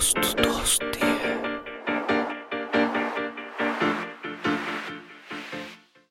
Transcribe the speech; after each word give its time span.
Ghost 0.00 0.49